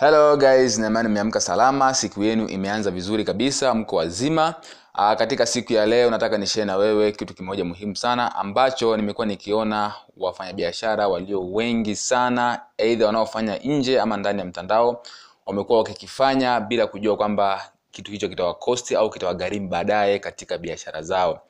hello 0.00 0.36
guys. 0.36 0.78
Naimani 0.78 1.08
mmeamka 1.08 1.40
salama. 1.40 1.94
Siku 1.94 2.24
yenu 2.24 2.48
imeanza 2.48 2.90
vizuri 2.90 3.24
kabisa. 3.24 3.74
Mko 3.74 3.96
wazima. 3.96 4.54
Aa, 4.94 5.16
katika 5.16 5.46
siku 5.46 5.72
ya 5.72 5.86
leo 5.86 6.10
nataka 6.10 6.38
nishee 6.38 6.64
na 6.64 6.76
wewe 6.76 7.12
kitu 7.12 7.34
kimoja 7.34 7.64
muhimu 7.64 7.96
sana 7.96 8.34
ambacho 8.36 8.96
nimekuwa 8.96 9.26
nikiona 9.26 9.92
wafanyabiashara 10.16 11.08
walio 11.08 11.50
wengi 11.52 11.96
sana 11.96 12.60
eidha 12.78 13.06
wanaofanya 13.06 13.56
nje 13.56 14.00
ama 14.00 14.16
ndani 14.16 14.38
ya 14.38 14.44
mtandao 14.44 15.02
wamekuwa 15.46 15.78
wakikifanya 15.78 16.60
bila 16.60 16.86
kujua 16.86 17.16
kwamba 17.16 17.62
kitu 17.90 18.10
hicho 18.12 18.28
kitawakosti 18.28 18.96
au 18.96 19.10
kitawagharimu 19.10 19.68
baadaye 19.68 20.18
katika 20.18 20.58
biashara 20.58 21.02
zao. 21.02 21.40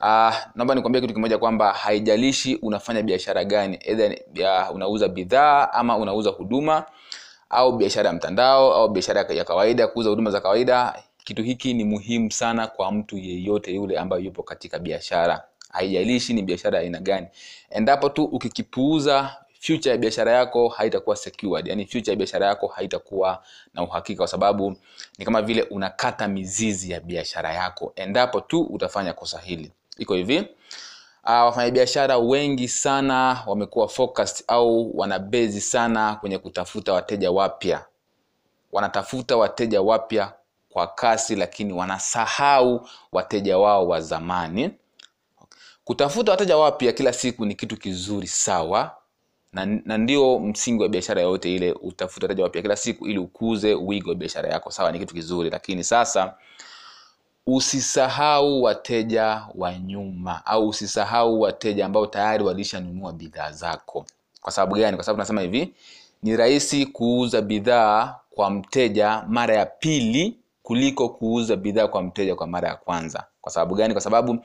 Uh, 0.00 0.34
naomba 0.54 0.74
nikwambie 0.74 1.00
kitu 1.00 1.14
kimoja 1.14 1.38
kwamba 1.38 1.72
haijalishi 1.72 2.54
unafanya 2.62 3.02
biashara 3.02 3.44
gani 3.44 3.78
either 3.84 4.18
ya 4.34 4.70
unauza 4.70 5.08
bidhaa 5.08 5.68
ama 5.72 5.96
unauza 5.96 6.30
huduma 6.30 6.84
au 7.50 7.72
biashara 7.72 8.08
ya 8.08 8.14
mtandao 8.14 8.74
au 8.74 8.88
biashara 8.88 9.20
ya 9.28 9.44
kawaida 9.44 9.86
kuuza 9.86 10.10
huduma 10.10 10.30
za 10.30 10.40
kawaida 10.40 11.02
kitu 11.24 11.42
hiki 11.42 11.74
ni 11.74 11.84
muhimu 11.84 12.30
sana 12.32 12.66
kwa 12.66 12.92
mtu 12.92 13.18
yeyote 13.18 13.74
yule 13.74 13.98
ambaye 13.98 14.24
yupo 14.24 14.42
katika 14.42 14.78
biashara. 14.78 15.42
Haijalishi 15.70 16.32
ni 16.34 16.42
biashara 16.42 16.78
aina 16.78 17.00
gani. 17.00 17.26
Endapo 17.70 18.08
tu 18.08 18.24
ukikipuuza 18.24 19.36
future 19.60 19.90
ya 19.90 19.96
biashara 19.96 20.32
yako 20.32 20.68
haitakuwa 20.68 21.16
secured 21.16 21.66
yani 21.66 21.84
future 21.86 22.10
ya 22.10 22.16
biashara 22.16 22.46
yako 22.46 22.66
haitakuwa 22.66 23.42
na 23.74 23.82
uhakika 23.82 24.18
kwa 24.18 24.26
sababu 24.28 24.76
ni 25.18 25.24
kama 25.24 25.42
vile 25.42 25.62
unakata 25.62 26.28
mizizi 26.28 26.90
ya 26.90 27.00
biashara 27.00 27.52
yako. 27.52 27.92
Endapo 27.96 28.40
tu 28.40 28.60
utafanya 28.62 29.12
kosa 29.12 29.38
hili. 29.38 29.72
Iko 29.98 30.14
hivi 30.14 30.44
uh, 31.24 31.30
wafanyabiashara 31.30 32.18
wengi 32.18 32.68
sana 32.68 33.42
wamekuwa 33.46 33.88
focused 33.88 34.44
au 34.48 34.98
wanabezi 34.98 35.60
sana 35.60 36.14
kwenye 36.14 36.38
kutafuta 36.38 36.92
wateja 36.92 37.30
wapya. 37.30 37.84
Wanatafuta 38.72 39.36
wateja 39.36 39.82
wapya 39.82 40.32
kwa 40.70 40.86
kasi 40.86 41.36
lakini 41.36 41.72
wanasahau 41.72 42.88
wateja 43.12 43.58
wao 43.58 43.88
wa 43.88 44.00
zamani. 44.00 44.70
Kutafuta 45.84 46.30
wateja 46.32 46.56
wapya 46.56 46.92
kila 46.92 47.12
siku 47.12 47.44
ni 47.46 47.54
kitu 47.54 47.76
kizuri 47.76 48.26
sawa 48.26 48.96
na, 49.52 49.66
na 49.66 49.98
ndio 49.98 50.38
msingi 50.38 50.82
wa 50.82 50.88
biashara 50.88 51.22
yoyote 51.22 51.54
ile 51.54 51.72
utafuta 51.72 52.26
wateja 52.26 52.42
wapya 52.44 52.62
kila 52.62 52.76
siku 52.76 53.06
ili 53.06 53.18
ukuze 53.18 53.74
wigo 53.74 54.08
wa 54.10 54.16
biashara 54.16 54.48
yako. 54.48 54.70
Sawa 54.70 54.92
ni 54.92 54.98
kitu 54.98 55.14
kizuri 55.14 55.50
lakini 55.50 55.84
sasa 55.84 56.34
usisahau 57.46 58.62
wateja 58.62 59.42
wa 59.54 59.74
nyuma 59.78 60.46
au 60.46 60.68
usisahau 60.68 61.40
wateja 61.40 61.86
ambao 61.86 62.06
tayari 62.06 62.44
walishanunua 62.44 63.12
bidhaa 63.12 63.52
zako. 63.52 64.06
Kwa 64.42 64.52
sababu 64.52 64.74
gani? 64.80 64.96
Kwa 64.96 65.04
sababu 65.04 65.18
nasema 65.18 65.40
hivi 65.40 65.72
ni 66.22 66.36
rahisi 66.36 66.86
kuuza 66.86 67.42
bidhaa 67.42 68.16
kwa 68.30 68.50
mteja 68.50 69.24
mara 69.28 69.56
ya 69.56 69.66
pili 69.66 70.36
kuliko 70.62 71.08
kuuza 71.08 71.56
bidhaa 71.56 71.88
kwa 71.88 72.02
mteja 72.02 72.34
kwa 72.34 72.46
mara 72.46 72.68
ya 72.68 72.76
kwanza. 72.76 73.24
Kwa 73.40 73.52
sababu 73.52 73.74
gani? 73.74 73.92
Kwa 73.94 74.00
sababu 74.02 74.38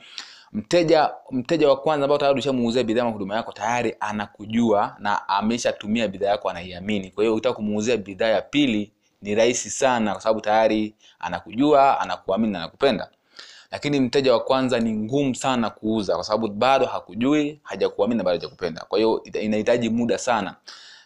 mteja 0.52 1.10
mteja 1.30 1.68
wa 1.68 1.76
kwanza 1.76 2.04
ambao 2.04 2.18
tayari 2.18 2.38
ushamuuzia 2.38 2.82
bidhaa 2.84 3.04
na 3.04 3.10
huduma 3.10 3.36
yako 3.36 3.52
tayari 3.52 3.96
anakujua 4.00 4.96
na 4.98 5.28
ameshatumia 5.28 6.08
bidhaa 6.08 6.26
yako 6.28 6.50
anaiamini. 6.50 7.10
Kwa 7.10 7.24
hiyo 7.24 7.34
ukitaka 7.34 7.54
kumuuzia 7.54 7.96
bidhaa 7.96 8.26
ya 8.28 8.42
pili 8.42 8.92
ni 9.22 9.34
rahisi 9.34 9.70
sana 9.70 10.12
kwa 10.12 10.20
sababu 10.22 10.40
tayari 10.40 10.94
anakujua 11.18 12.00
anakuamini 12.00 12.52
na 12.52 12.58
anakupenda. 12.58 13.08
Lakini 13.70 14.00
mteja 14.00 14.32
wa 14.32 14.40
kwanza 14.40 14.80
ni 14.80 14.92
ngumu 14.92 15.34
sana 15.34 15.70
kuuza 15.70 16.14
kwa 16.14 16.24
sababu 16.24 16.48
bado 16.48 16.86
hakujui 16.86 17.60
hajakuamini 17.62 18.18
na 18.18 18.24
bado 18.24 18.36
hajakupenda. 18.38 18.84
Kwa 18.88 18.98
hiyo 18.98 19.22
inahitaji 19.24 19.88
muda 19.90 20.18
sana. 20.18 20.54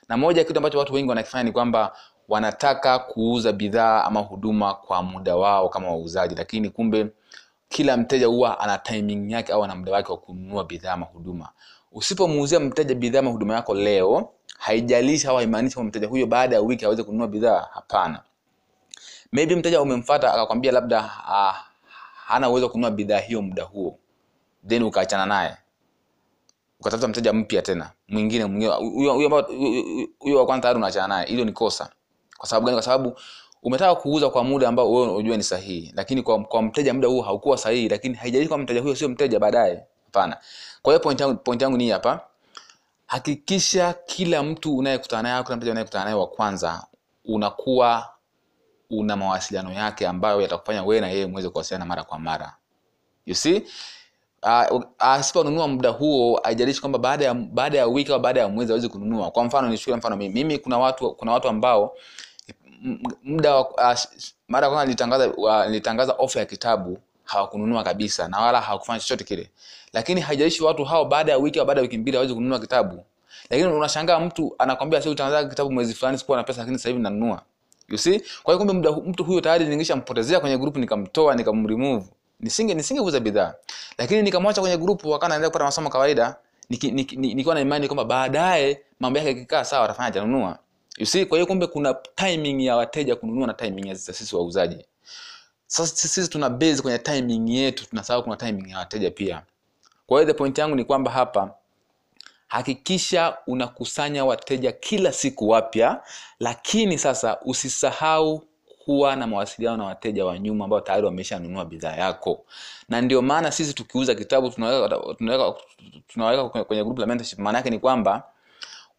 Na 0.08 0.16
moja 0.16 0.40
ya 0.40 0.44
kitu 0.44 0.58
ambacho 0.58 0.78
watu 0.78 0.94
wengi 0.94 1.08
wanakifanya 1.08 1.44
ni 1.44 1.52
kwamba 1.52 1.96
wanataka 2.28 2.98
kuuza 2.98 3.52
bidhaa 3.52 4.04
ama 4.04 4.20
huduma 4.20 4.74
kwa 4.74 5.02
muda 5.02 5.36
wao 5.36 5.68
kama 5.68 5.88
wauzaji. 5.88 6.34
Lakini 6.34 6.70
kumbe 6.70 7.06
kila 7.68 7.96
mteja 7.96 8.26
huwa 8.26 8.60
ana 8.60 8.78
timing 8.78 9.32
yake 9.32 9.52
au 9.52 9.64
ana 9.64 9.74
muda 9.74 9.92
wake 9.92 10.12
wa 10.12 10.18
kununua 10.18 10.64
bidhaa 10.64 10.92
ama 10.92 11.06
huduma. 11.06 11.48
Usipomuuzia 11.92 12.60
mteja 12.60 12.94
bidhaa 12.94 13.18
ama 13.18 13.30
huduma 13.30 13.54
yako 13.54 13.74
leo 13.74 14.30
haijalishi 14.64 15.26
au 15.26 15.36
haimaanishi 15.36 15.80
mteja 15.80 16.06
huyo 16.08 16.26
baada 16.26 16.56
ya 16.56 16.62
wiki 16.62 16.84
aweze 16.84 17.02
kununua 17.02 17.28
bidhaa 17.28 17.68
hapana. 17.72 18.22
Maybe 19.32 19.56
mteja 19.56 19.82
umemfata 19.82 20.32
akakwambia 20.34 20.72
labda 20.72 20.98
uh, 21.00 21.54
hana 22.26 22.50
uwezo 22.50 22.68
kununua 22.68 22.90
bidhaa 22.90 23.18
hiyo 23.18 23.42
muda 23.42 23.62
huo. 23.62 23.98
Then 24.68 24.82
ukaachana 24.82 25.26
naye. 25.26 25.56
Ukatafuta 26.80 27.08
mteja 27.08 27.32
mpya 27.32 27.62
tena 27.62 27.90
mwingine 28.08 28.44
mwingine 28.44 28.72
huyo 30.18 30.38
wa 30.38 30.46
kwanza 30.46 30.62
tayari 30.62 30.78
unaachana 30.78 31.08
naye. 31.08 31.26
Hilo 31.26 31.44
ni 31.44 31.52
kosa. 31.52 31.90
Kwa 32.38 32.48
sababu 32.48 32.66
gani? 32.66 32.76
Kwa 32.76 32.82
sababu 32.82 33.18
umetaka 33.62 33.94
kuuza 33.94 34.30
kwa 34.30 34.44
muda 34.44 34.68
ambao 34.68 34.92
wewe 34.92 35.12
unajua 35.12 35.36
ni 35.36 35.42
sahihi. 35.42 35.92
Lakini 35.96 36.22
kwa, 36.22 36.44
kwa 36.44 36.62
mteja 36.62 36.94
muda 36.94 37.08
huo 37.08 37.22
haukuwa 37.22 37.58
sahihi 37.58 37.88
lakini 37.88 38.14
haijalishi 38.14 38.48
kwa 38.48 38.58
mteja 38.58 38.80
huyo 38.80 38.94
sio 38.96 39.08
mteja 39.08 39.38
baadaye. 39.38 39.84
Hapana. 40.04 40.36
Kwa 40.82 40.92
hiyo 40.92 41.00
point 41.00 41.20
yangu, 41.20 41.36
point 41.36 41.62
yangu 41.62 41.76
ni 41.76 41.90
hapa 41.90 42.20
hakikisha 43.06 43.92
kila 44.06 44.42
mtu 44.42 44.76
unayekutana 44.76 45.22
naye 45.22 45.42
kila 45.44 45.56
unayekutana 45.70 46.04
naye 46.04 46.16
wa 46.16 46.26
kwanza 46.26 46.86
unakuwa 47.24 48.08
una 48.90 49.16
mawasiliano 49.16 49.72
yake 49.72 50.06
ambayo 50.06 50.40
yatakufanya 50.40 50.82
wewe 50.84 51.00
na 51.00 51.08
yeye 51.08 51.26
muweze 51.26 51.48
kuwasiliana 51.48 51.84
mara 51.86 52.04
kwa 52.04 52.18
mara. 52.18 52.56
You 53.26 53.34
see? 53.34 53.62
Asiponunua 54.98 55.64
uh, 55.64 55.70
muda 55.70 55.88
huo 55.88 56.40
haijalishi 56.44 56.80
kwamba 56.80 56.98
baada 56.98 57.24
ya 57.24 57.34
baada 57.34 57.78
ya 57.78 57.86
wiki 57.86 58.12
au 58.12 58.20
baada 58.20 58.40
ya 58.40 58.48
mwezi 58.48 58.72
awezi 58.72 58.88
kununua. 58.88 59.30
Kwa 59.30 59.44
mfano 59.44 59.68
nichukue 59.68 59.96
mfano 59.96 60.16
mimi 60.16 60.34
mimi 60.34 60.58
kuna 60.58 60.78
watu 60.78 61.14
kuna 61.14 61.32
watu 61.32 61.48
ambao 61.48 61.96
muda 63.22 63.60
uh, 63.60 63.94
mara 64.48 64.68
kwanza 64.68 64.84
nilitangaza 64.84 65.28
uh, 65.34 65.64
nilitangaza 65.66 66.12
ofa 66.12 66.40
ya 66.40 66.46
kitabu 66.46 66.98
hawakununua 67.24 67.82
kabisa 67.84 68.28
na 68.28 68.40
wala 68.40 68.60
hawakufanya 68.60 69.00
chochote 69.00 69.24
kile. 69.24 69.50
Lakini 69.92 70.20
haijaishi 70.20 70.64
watu 70.64 70.84
hao 70.84 71.04
baada 71.04 71.32
ya 71.32 71.38
wiki 71.38 71.58
au 71.60 71.66
baada 71.66 71.80
ya 71.80 71.82
wiki 71.82 71.98
mbili 71.98 72.16
hawezi 72.16 72.34
kununua 72.34 72.58
kitabu. 72.60 73.04
Lakini 73.50 73.68
unashangaa 73.68 74.20
mtu 74.20 74.54
anakwambia 74.58 75.00
sasa 75.00 75.10
utaanza 75.10 75.44
kitabu 75.44 75.72
mwezi 75.72 75.94
fulani 75.94 76.18
sikuwa 76.18 76.36
na 76.38 76.44
pesa 76.44 76.58
lakini 76.60 76.78
sasa 76.78 76.88
hivi 76.88 77.00
nanunua. 77.02 77.42
You 77.88 77.98
see? 77.98 78.22
Kwa 78.42 78.54
hiyo 78.54 78.66
kumbe 78.66 78.90
mtu 79.10 79.24
huyo 79.24 79.40
tayari 79.40 79.64
ningeshampotezea 79.64 80.40
kwenye 80.40 80.58
grupu 80.58 80.78
nikamtoa 80.78 81.34
nikamremove. 81.34 82.06
Nisinge 82.40 82.74
nisingeuza 82.74 83.20
bidhaa. 83.20 83.54
Lakini 83.98 84.22
nikamwacha 84.22 84.60
kwenye 84.60 84.76
grupu 84.76 85.10
wakawa 85.10 85.26
anaendelea 85.26 85.50
kupata 85.50 85.64
masomo 85.64 85.90
kawaida 85.90 86.36
nikiwa 86.70 86.92
niki, 86.92 87.16
niki, 87.16 87.34
niki 87.34 87.50
na 87.50 87.60
imani 87.60 87.88
kwamba 87.88 88.04
baadaye 88.04 88.80
mambo 89.00 89.18
yake 89.18 89.28
yakikaa 89.30 89.64
sawa 89.64 89.84
atafanya 89.84 90.08
atanunua 90.08 90.58
you 90.98 91.06
see? 91.06 91.24
Kwa 91.26 91.38
hiyo 91.38 91.46
kumbe 91.46 91.66
kuna 91.66 91.94
timing 92.14 92.64
ya 92.64 92.76
wateja 92.76 93.16
kununua 93.16 93.46
na 93.46 93.54
timing 93.54 93.86
ya 93.88 93.94
sisi 93.96 94.36
wauzaji 94.36 94.84
sasa 95.74 96.08
sisi 96.08 96.28
tuna 96.30 96.50
base 96.50 96.82
kwenye 96.82 96.98
timing 96.98 97.50
yetu 97.56 97.86
tunasahau 97.90 98.22
kuna 98.22 98.36
timing 98.36 98.70
ya 98.70 98.78
wateja 98.78 99.10
pia. 99.10 99.42
Kwa 100.06 100.20
hiyo 100.20 100.32
the 100.32 100.38
point 100.38 100.58
yangu 100.58 100.76
ni 100.76 100.84
kwamba 100.84 101.10
hapa 101.10 101.54
hakikisha 102.48 103.36
unakusanya 103.46 104.24
wateja 104.24 104.72
kila 104.72 105.12
siku 105.12 105.48
wapya 105.48 106.02
lakini 106.40 106.98
sasa 106.98 107.40
usisahau 107.40 108.42
kuwa 108.84 109.16
na 109.16 109.26
mawasiliano 109.26 109.76
na 109.76 109.84
wateja 109.84 110.24
wa 110.26 110.38
nyuma 110.38 110.64
ambao 110.64 110.80
tayari 110.80 111.04
wameshanunua 111.06 111.64
bidhaa 111.64 111.96
yako. 111.96 112.44
Na 112.88 113.00
ndio 113.00 113.22
maana 113.22 113.52
sisi 113.52 113.74
tukiuza 113.74 114.14
kitabu 114.14 114.50
tunaweka, 114.50 115.14
tunaweka, 115.18 115.60
tunaweka 116.08 116.64
kwenye 116.64 116.84
group 116.84 116.98
la 116.98 117.06
mentorship. 117.06 117.38
Maana 117.38 117.58
yake 117.58 117.70
ni 117.70 117.78
kwamba 117.78 118.22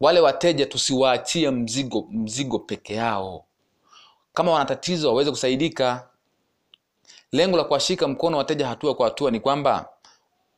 wale 0.00 0.20
wateja 0.20 0.66
tusiwaachie 0.66 1.50
mzigo 1.50 2.06
mzigo 2.10 2.58
peke 2.58 2.94
yao. 2.94 3.44
Kama 4.34 4.52
wana 4.52 4.64
tatizo 4.64 5.08
waweze 5.08 5.30
kusaidika 5.30 6.08
lengo 7.32 7.56
la 7.56 7.64
kuwashika 7.64 8.08
mkono 8.08 8.36
wateja 8.38 8.66
hatua 8.68 8.94
kwa 8.94 9.06
hatua 9.08 9.30
ni 9.30 9.40
kwamba 9.40 9.88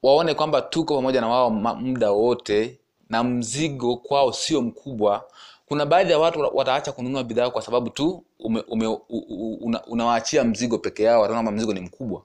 waone 0.03 0.35
kwamba 0.35 0.63
tuko 0.63 0.95
pamoja 0.95 1.21
na 1.21 1.29
wao 1.29 1.51
muda 1.51 2.11
wote 2.11 2.79
na 3.11 3.25
mzigo 3.25 3.97
kwao 3.97 4.33
sio 4.33 4.63
mkubwa. 4.63 5.25
Kuna 5.67 5.87
baadhi 5.87 6.13
ya 6.13 6.19
watu 6.19 6.41
wataacha 6.55 6.93
kununua 6.93 7.25
bidhaa 7.25 7.51
kwa 7.51 7.63
sababu 7.63 7.91
tu 7.91 8.25
unawaachia 9.89 10.45
mzigo 10.45 10.79
peke 10.79 11.03
yao 11.03 11.21
wataona 11.21 11.43
kwamba 11.43 11.53
mzigo 11.53 11.73
ni 11.75 11.81
mkubwa 11.81 12.23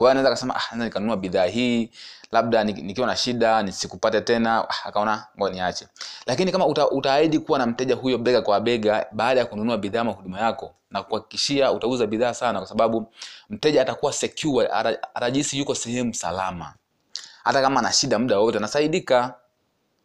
kwa 0.00 0.06
hiyo 0.06 0.10
anaweza 0.10 0.28
akasema 0.28 0.54
ah, 0.56 0.76
nikanunua 0.76 1.16
bidhaa 1.16 1.44
hii 1.44 1.90
labda 2.32 2.64
nikiwa 2.64 3.06
na 3.06 3.16
shida 3.16 3.62
nisikupate 3.62 4.20
tena. 4.20 4.68
Ah, 4.70 4.84
akaona 4.84 5.26
niache. 5.50 5.88
Lakini 6.26 6.52
kama 6.52 6.66
uta, 6.66 6.90
utaahidi 6.90 7.38
kuwa 7.38 7.58
na 7.58 7.66
mteja 7.66 7.94
huyo 7.94 8.18
bega 8.18 8.42
kwa 8.42 8.60
bega 8.60 9.06
baada 9.12 9.40
ya 9.40 9.46
kununua 9.46 9.78
bidhaa 9.78 10.00
ama 10.00 10.12
huduma 10.12 10.40
yako 10.40 10.74
na 10.90 11.02
kuhakikishia 11.02 11.72
utauza 11.72 12.06
bidhaa 12.06 12.34
sana 12.34 12.58
kwa 12.58 12.68
sababu 12.68 13.12
mteja 13.50 13.82
atakuwa 13.82 14.12
secure 14.12 14.68
atajisi 15.14 15.58
yuko 15.58 15.74
sehemu 15.74 16.14
salama. 16.14 16.74
Hata 17.44 17.62
kama 17.62 17.80
ana 17.80 17.92
shida 17.92 18.18
muda 18.18 18.38
wote 18.38 18.58
anasaidika. 18.58 19.34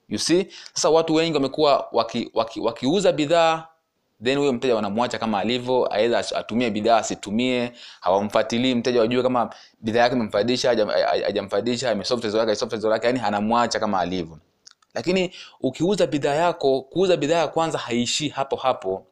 You 0.10 0.20
see? 0.20 0.48
Sasa 0.74 0.90
watu 0.90 1.14
wengi 1.14 1.34
wamekuwa 1.34 1.88
wakiuza 1.92 2.30
waki, 2.34 2.60
waki, 2.60 2.88
waki 2.88 3.12
bidhaa 3.12 3.68
then 4.24 4.38
huyo 4.38 4.54
mteja 4.54 4.76
wanamwacha 4.76 5.20
kama 5.20 5.40
alivyo 5.40 5.94
aidha 5.94 6.20
atumie 6.36 6.70
bidhaa 6.70 6.98
asitumie 6.98 7.72
hawamfuatilii 8.02 8.76
mteja 8.76 9.00
wajue 9.00 9.24
kama 9.24 9.50
bidhaa 9.82 10.00
yake 10.02 10.16
imemfaidisha 10.16 10.70
hajamfaidisha 11.26 11.96
lake 12.90 13.08
yani 13.08 13.20
anamwacha 13.20 13.80
kama 13.80 14.00
alivyo. 14.00 14.40
Lakini 14.94 15.32
ukiuza 15.62 16.08
bidhaa 16.08 16.34
yako 16.36 16.82
kuuza 16.82 17.18
bidhaa 17.18 17.38
ya 17.38 17.48
kwanza 17.48 17.78
haishii 17.78 18.30
hapo 18.30 18.56
hapo. 18.56 19.06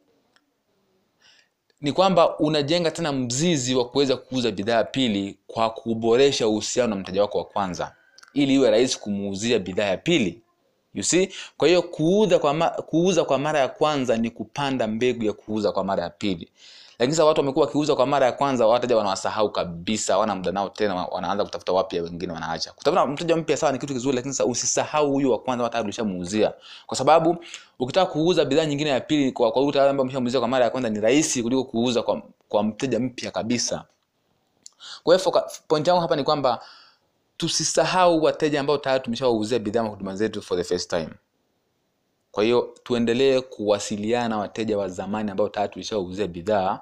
Ni 1.81 1.91
kwamba 1.91 2.37
unajenga 2.39 2.91
tena 2.91 3.11
mzizi 3.11 3.75
wa 3.75 3.89
kuweza 3.89 4.17
kuuza 4.17 4.51
bidhaa 4.51 4.73
ya 4.75 4.83
pili 4.83 5.37
kwa 5.47 5.69
kuboresha 5.69 6.47
uhusiano 6.47 6.95
na 6.95 7.01
mteja 7.01 7.21
wako 7.21 7.37
wa 7.37 7.45
kwanza. 7.45 7.95
Ili 8.33 8.53
iwe 8.55 8.71
rahisi 8.71 8.99
kumuuzia 8.99 9.59
bidhaa 9.59 9.83
ya 9.85 9.97
pili 9.97 10.41
you 10.93 11.03
see? 11.03 11.29
Kwa 11.57 11.67
hiyo 11.67 11.81
kuuza 11.81 12.39
kwa, 12.39 12.53
ma, 12.53 12.69
kuuza 12.69 13.23
kwa 13.25 13.37
mara 13.39 13.59
ya 13.59 13.67
kwanza 13.67 14.17
ni 14.17 14.29
kupanda 14.29 14.87
mbegu 14.87 15.23
ya 15.23 15.33
kuuza 15.33 15.71
kwa 15.71 15.83
mara 15.83 16.03
ya 16.03 16.09
pili. 16.09 16.49
Lakini 16.99 17.15
sasa 17.15 17.25
watu 17.25 17.39
wamekuwa 17.41 17.65
wakiuza 17.65 17.95
kwa 17.95 18.05
mara 18.05 18.25
ya 18.25 18.31
kwanza 18.31 18.67
wateja 18.67 18.97
wanawasahau 18.97 19.51
kabisa 19.51 20.17
wana 20.17 20.35
muda 20.35 20.51
nao 20.51 20.69
tena 20.69 20.95
wanaanza 20.95 21.43
kutafuta 21.43 21.71
wapya 21.73 22.03
wengine 22.03 22.33
wanaacha. 22.33 22.71
Kutafuta 22.71 23.05
mteja 23.05 23.35
mpya 23.35 23.57
sawa 23.57 23.71
ni 23.71 23.79
kitu 23.79 23.93
kizuri 23.93 24.15
lakini 24.15 24.33
sasa 24.33 24.45
usisahau 24.49 25.11
huyu 25.11 25.31
wa 25.31 25.39
kwanza 25.39 25.63
hata 25.63 25.81
ulishamuuzia 25.81 26.53
kwa 26.87 26.97
sababu 26.97 27.37
ukitaka 27.79 28.11
kuuza 28.11 28.45
bidhaa 28.45 28.65
nyingine 28.65 28.89
ya 28.89 28.99
pili 28.99 29.31
kwa 29.31 29.51
kwa 29.51 29.61
yule 29.61 29.79
ambaye 29.81 30.01
umeshamuuzia 30.01 30.39
kwa 30.39 30.49
mara 30.49 30.65
ya 30.65 30.71
kwanza 30.71 30.89
ni 30.89 30.99
rahisi 30.99 31.43
kuliko 31.43 31.63
kuuza 31.63 32.03
kwa, 32.03 32.21
kwa 32.49 32.63
mteja 32.63 32.99
mpya 32.99 33.31
kabisa. 33.31 33.83
Kwa 35.03 35.17
hiyo 35.17 35.43
point 35.67 35.87
yangu 35.87 36.01
hapa 36.01 36.15
ni 36.15 36.23
kwamba 36.23 36.59
tusisahau 37.37 38.23
wateja 38.23 38.59
ambao 38.59 38.77
tayari 38.77 39.03
tumeshawauzia 39.03 39.59
bidhaa 39.59 39.81
huduma 39.81 40.15
zetu 40.15 40.41
for 40.41 40.57
the 40.57 40.63
first 40.63 40.89
time. 40.89 41.09
Kwa 42.31 42.43
hiyo 42.43 42.73
tuendelee 42.83 43.41
kuwasiliana 43.41 44.29
na 44.29 44.37
wateja 44.37 44.77
wa 44.77 44.89
zamani 44.89 45.31
ambao 45.31 45.49
tayari 45.49 45.73
tulishawauzia 45.73 46.27
bidhaa 46.27 46.79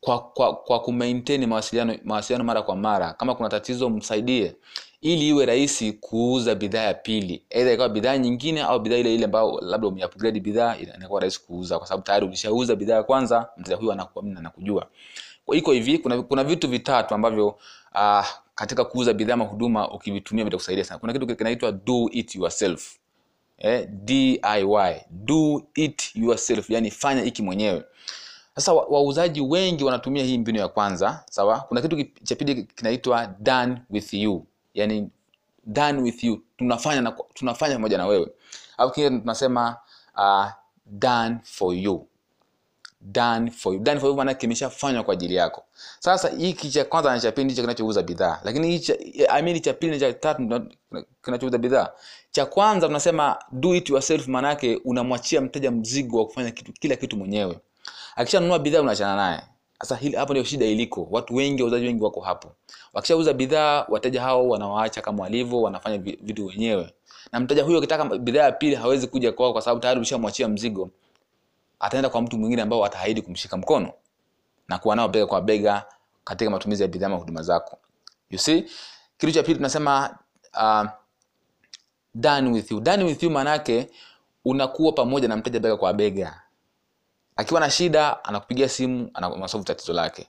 kwa 0.00 0.18
kwa, 0.20 0.56
kwa 0.56 0.80
kumaintain 0.80 1.46
mawasiliano 1.46 1.98
mawasiliano 2.04 2.44
mara 2.44 2.62
kwa 2.62 2.76
mara. 2.76 3.12
Kama 3.12 3.34
kuna 3.34 3.48
tatizo 3.48 3.90
msaidie. 3.90 4.56
Ili 5.00 5.28
iwe 5.28 5.46
rahisi 5.46 5.92
kuuza 5.92 6.54
bidhaa 6.54 6.82
ya 6.82 6.94
pili. 6.94 7.42
Aidha 7.50 7.72
ikawa 7.72 7.88
bidhaa 7.88 8.16
nyingine 8.18 8.62
au 8.62 8.80
bidhaa 8.80 8.96
ile 8.96 9.14
ile 9.14 9.24
ambayo 9.24 9.58
labda 9.62 9.88
umeupgrade 9.88 10.40
bidhaa 10.40 10.76
inakuwa 10.76 11.20
rahisi 11.20 11.40
kuuza. 11.46 11.78
Kwa 11.78 11.86
sababu 11.86 12.02
tayari 12.06 12.26
ulishauza 12.26 12.76
bidhaa 12.76 12.94
ya 12.94 13.02
kwanza 13.02 13.48
mteja 13.56 13.76
huyu 13.76 13.92
anakuamini 13.92 14.34
na 14.34 14.40
anakujua 14.40 14.86
iko 15.52 15.72
hivi 15.72 15.98
kuna, 15.98 16.22
kuna 16.22 16.44
vitu 16.44 16.68
vitatu 16.68 17.14
ambavyo 17.14 17.48
uh, 17.94 18.26
katika 18.56 18.84
kuuza 18.84 19.12
bidhaa 19.14 19.36
huduma 19.36 19.90
ukivitumia 19.90 20.44
vitakusaidia 20.44 20.84
sana. 20.84 20.98
Kuna 20.98 21.12
kitu 21.12 21.36
kinaitwa 21.36 21.72
do 21.72 22.08
it 22.12 22.34
yourself 22.34 22.96
eh, 23.58 23.88
diy 23.90 24.38
do 25.10 25.62
it 25.74 26.10
yourself 26.16 26.70
yani 26.70 26.90
fanya 26.90 27.22
hiki 27.22 27.42
mwenyewe. 27.42 27.84
Sasa 28.54 28.72
wauzaji 28.72 29.40
wa 29.40 29.48
wengi 29.48 29.84
wanatumia 29.84 30.24
hii 30.24 30.38
mbinu 30.38 30.58
ya 30.58 30.68
kwanza 30.68 31.24
sawa? 31.30 31.60
Kuna 31.60 31.80
kitu 31.82 32.04
cha 32.24 32.36
pili 32.36 32.62
kinaitwa 32.64 33.26
done 33.40 33.82
with 33.90 34.14
you 34.14 34.46
yani 34.74 35.08
done 35.66 36.02
with 36.02 36.24
you 36.24 36.42
tunafanya 36.56 37.00
na, 37.00 37.16
tunafanya 37.34 37.74
pamoja 37.74 37.98
na 37.98 38.06
wewe. 38.06 38.28
Au 38.78 38.90
kingine 38.92 39.18
tunasema 39.20 39.76
uh, 40.16 40.46
done 40.86 41.36
for 41.44 41.74
you 41.74 42.06
done 43.12 43.50
for 43.50 43.74
you. 43.74 43.80
Done 43.80 44.00
for 44.00 44.08
you 44.10 44.16
maana 44.16 44.34
kimeshafanywa 44.34 45.02
kwa 45.02 45.12
ajili 45.14 45.34
yako. 45.34 45.64
Sasa 46.00 46.28
hiki 46.28 46.70
cha 46.70 46.84
kwanza 46.84 47.10
na 47.12 47.20
cha 47.20 47.32
pili 47.32 47.44
ndicho 47.44 47.60
kinachouza 47.62 48.02
bidhaa. 48.02 48.40
Lakini 48.44 48.70
hiki 48.70 48.92
I 49.28 49.42
mean 49.42 49.60
cha 49.60 49.72
pili 49.72 49.92
na 49.92 49.98
cha 49.98 50.12
tatu 50.12 50.62
kinachouza 51.24 51.58
bidhaa. 51.58 51.88
Cha 52.30 52.46
kwanza 52.46 52.86
tunasema 52.86 53.38
do 53.52 53.74
it 53.74 53.90
yourself 53.90 54.28
maana 54.28 54.48
yake 54.48 54.80
unamwachia 54.84 55.40
mteja 55.40 55.70
mzigo 55.70 56.18
wa 56.18 56.26
kufanya 56.26 56.50
kitu 56.50 56.72
kila 56.72 56.96
kitu 56.96 57.16
mwenyewe. 57.16 57.58
Akishanunua 58.16 58.58
bidhaa 58.58 58.80
unaachana 58.80 59.16
naye. 59.16 59.40
Sasa 59.80 59.96
hili 59.96 60.16
hapo 60.16 60.32
ndio 60.32 60.44
shida 60.44 60.66
iliko. 60.66 61.08
Watu 61.10 61.34
wengi 61.34 61.62
wauzaji 61.62 61.86
wengi 61.86 62.02
wako 62.04 62.20
hapo. 62.20 62.52
Wakishauza 62.92 63.32
bidhaa 63.32 63.86
wateja 63.88 64.22
hao 64.22 64.48
wanawaacha 64.48 65.00
kama 65.00 65.22
walivyo 65.22 65.62
wanafanya 65.62 65.98
vitu 65.98 66.46
wenyewe. 66.46 66.92
Na 67.32 67.40
mteja 67.40 67.62
huyo 67.62 67.78
akitaka 67.78 68.04
bidhaa 68.18 68.42
ya 68.42 68.52
pili 68.52 68.74
hawezi 68.74 69.06
kuja 69.06 69.32
kwao 69.32 69.52
kwa 69.52 69.62
sababu 69.62 69.80
tayari 69.80 70.00
ushamwachia 70.00 70.48
mzigo 70.48 70.90
ataenda 71.80 72.08
kwa 72.08 72.22
mtu 72.22 72.38
mwingine 72.38 72.62
ambao 72.62 72.84
ataahidi 72.84 73.22
kumshika 73.22 73.56
mkono 73.56 73.92
na 74.68 74.78
kuwa 74.78 74.96
nao 74.96 75.08
bega 75.08 75.26
kwa 75.26 75.40
bega 75.40 75.84
katika 76.24 76.50
matumizi 76.50 76.82
ya 76.82 76.88
bidhaa 76.88 77.08
huduma 77.08 77.42
zako. 77.42 77.78
You 78.30 78.38
see? 78.38 78.70
Kitu 79.18 79.32
cha 79.32 79.42
pili 79.42 79.56
tunasema 79.56 80.18
uh, 80.54 80.86
done 82.14 82.50
with 82.50 82.70
you. 82.70 82.80
Done 82.80 83.04
with 83.04 83.22
you 83.22 83.30
maanake 83.30 83.90
unakuwa 84.44 84.92
pamoja 84.92 85.28
na 85.28 85.36
mteja 85.36 85.60
bega 85.60 85.76
kwa 85.76 85.92
bega. 85.92 86.42
Akiwa 87.36 87.60
na 87.60 87.70
shida 87.70 88.24
anakupigia 88.24 88.68
simu 88.68 89.10
anasolve 89.14 89.64
tatizo 89.66 89.92
lake 89.92 90.28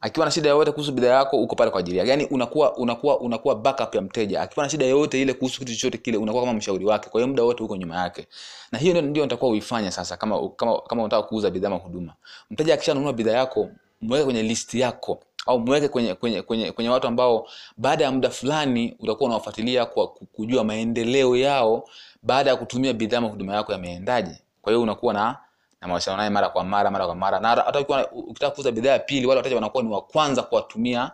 akiwa 0.00 0.26
na 0.26 0.32
shida 0.32 0.48
yoyote 0.50 0.70
kuhusu 0.72 0.92
bidhaa 0.92 1.08
yako 1.18 1.36
uko 1.42 1.56
pale 1.56 1.70
kwa 1.70 1.80
ajili 1.80 1.98
yake. 1.98 2.10
Yani 2.10 2.24
unakuwa 2.24 2.76
unakuwa 2.76 3.20
unakuwa 3.20 3.54
backup 3.56 3.94
ya 3.94 4.02
mteja. 4.02 4.40
Akiwa 4.42 4.66
na 4.66 4.70
shida 4.70 4.84
yoyote 4.84 5.22
ile 5.22 5.32
kuhusu 5.34 5.58
kitu 5.58 5.72
chochote 5.72 5.98
kile 5.98 6.16
unakuwa 6.18 6.44
kama 6.44 6.56
mshauri 6.58 6.84
wake. 6.84 7.08
Kwa 7.10 7.20
hiyo 7.20 7.28
muda 7.28 7.42
wote 7.42 7.62
uko 7.62 7.76
nyuma 7.76 7.96
yake. 8.02 8.26
Na 8.72 8.78
hiyo 8.78 8.92
ndio 8.94 9.02
ndio 9.10 9.22
nitakuwa 9.24 9.50
uifanya 9.50 9.90
sasa 9.90 10.16
kama 10.16 10.48
kama 10.48 10.78
kama 10.80 11.02
unataka 11.02 11.22
kuuza 11.22 11.50
bidhaa 11.50 11.68
au 11.70 11.78
huduma. 11.78 12.14
Mteja 12.50 12.74
akishanunua 12.74 13.12
bidhaa 13.12 13.32
yako 13.32 13.70
mweke 14.00 14.24
kwenye 14.24 14.42
list 14.42 14.74
yako. 14.74 15.20
Au 15.46 15.58
mweke 15.60 15.88
kwenye 15.88 16.14
kwenye 16.14 16.42
kwenye 16.42 16.72
kwenye 16.72 16.90
watu 16.90 17.06
ambao 17.08 17.48
baada 17.76 18.04
ya 18.04 18.10
muda 18.12 18.30
fulani 18.30 18.96
utakuwa 19.00 19.26
unawafuatilia 19.26 19.86
kwa 19.86 20.08
kujua 20.08 20.64
maendeleo 20.64 21.36
yao 21.36 21.88
baada 22.22 22.50
ya 22.50 22.56
kutumia 22.56 22.92
bidhaa 22.92 23.18
au 23.18 23.28
huduma 23.28 23.54
yako 23.54 23.72
yameendaje. 23.72 24.38
Kwa 24.62 24.72
hiyo 24.72 24.82
unakuwa 24.82 25.14
na 25.14 25.36
na 25.84 25.88
mawasiliano 25.88 26.16
naye 26.16 26.30
mara 26.30 26.48
kwa 26.48 26.64
mara 26.64 26.90
mara 26.90 27.06
kwa 27.06 27.14
mara. 27.14 27.40
Na 27.40 27.48
hata 27.48 27.80
ukiwa 27.80 28.12
ukitaka 28.12 28.54
kuuza 28.54 28.72
bidhaa 28.72 28.90
ya 28.90 28.98
pili 28.98 29.26
wale 29.26 29.36
wateja 29.38 29.54
wanakuwa 29.54 29.82
ni 29.82 29.88
wa 29.90 30.02
kwanza 30.02 30.42
kuwatumia 30.42 31.10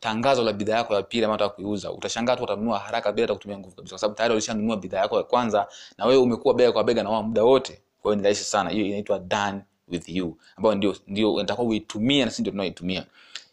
tangazo 0.00 0.42
la 0.44 0.52
bidhaa 0.52 0.76
yako 0.76 0.94
ya 0.94 1.02
pili 1.02 1.24
ambayo 1.24 1.36
unataka 1.36 1.54
kuiuza. 1.54 1.92
Utashangaa 1.92 2.36
tu 2.36 2.42
watanunua 2.42 2.78
haraka 2.78 3.12
bila 3.12 3.24
hata 3.24 3.34
kutumia 3.34 3.58
nguvu 3.58 3.76
kabisa 3.76 3.92
kwa 3.92 3.98
sababu 3.98 4.16
tayari 4.16 4.32
walishanunua 4.32 4.76
bidhaa 4.76 4.98
yako 4.98 5.16
ya 5.16 5.22
kwanza 5.22 5.66
na 5.98 6.04
wewe 6.06 6.22
umekuwa 6.22 6.54
bega 6.54 6.72
kwa 6.72 6.84
bega 6.84 7.02
na 7.02 7.10
wao 7.10 7.22
muda 7.22 7.44
wote. 7.44 7.80
Kwa 8.02 8.10
hiyo 8.10 8.16
ni 8.16 8.22
rahisi 8.22 8.44
sana. 8.44 8.70
Hiyo 8.70 8.86
inaitwa 8.86 9.18
done 9.18 9.60
with 9.88 10.08
you 10.08 10.36
ambayo 10.56 10.74
ndio 10.74 10.96
ndio 11.06 11.34
unatakiwa 11.34 11.66
uitumie 11.66 12.24
na 12.24 12.30
sisi 12.30 12.42
ndio 12.42 12.50
tunaoitumia. 12.50 13.04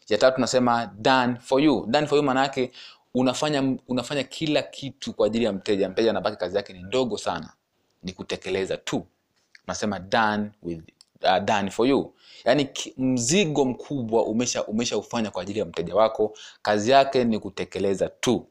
Ya 0.08 0.18
tatu 0.18 0.40
nasema 0.40 0.86
done 0.98 1.36
for 1.40 1.60
you. 1.62 1.86
Done 1.86 2.06
for 2.06 2.18
you 2.18 2.24
maana 2.24 2.42
yake 2.42 2.72
unafanya 3.14 3.76
unafanya 3.88 4.22
kila 4.24 4.62
kitu 4.62 5.12
kwa 5.12 5.26
ajili 5.26 5.44
ya 5.44 5.52
mteja. 5.52 5.88
Mteja 5.88 6.10
anabaki 6.10 6.36
kazi 6.36 6.56
yake 6.56 6.72
ni 6.72 6.82
ndogo 6.82 7.18
sana. 7.18 7.52
Ni 8.02 8.12
kutekeleza 8.12 8.76
tu 8.76 9.06
nasema 9.66 9.98
done 9.98 10.50
with 10.62 10.80
uh, 11.22 11.38
done 11.44 11.70
for 11.70 11.86
you. 11.86 12.12
Yaani 12.44 12.68
mzigo 12.96 13.64
mkubwa 13.64 14.24
umesha 14.26 14.64
umeshaufanya 14.66 15.30
kwa 15.30 15.42
ajili 15.42 15.58
ya 15.58 15.64
mteja 15.64 15.94
wako 15.94 16.32
kazi 16.62 16.90
yake 16.90 17.24
ni 17.24 17.38
kutekeleza 17.38 18.08
tu. 18.08 18.46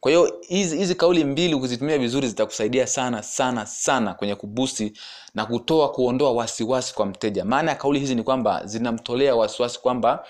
Kwa 0.00 0.10
hiyo 0.12 0.38
hizi 0.48 0.76
hizi 0.78 0.94
kauli 0.94 1.24
mbili 1.24 1.54
ukizitumia 1.54 1.98
vizuri 1.98 2.28
zitakusaidia 2.28 2.86
sana 2.86 3.22
sana 3.22 3.66
sana 3.66 4.14
kwenye 4.14 4.34
kubusi 4.34 4.92
na 5.34 5.46
kutoa 5.46 5.92
kuondoa 5.92 6.32
wasiwasi 6.32 6.94
kwa 6.94 7.06
mteja. 7.06 7.44
Maana 7.44 7.70
ya 7.70 7.76
kauli 7.76 7.98
hizi 7.98 8.14
ni 8.14 8.22
kwamba 8.22 8.66
zinamtolea 8.66 9.36
wasiwasi 9.36 9.80
kwamba 9.80 10.26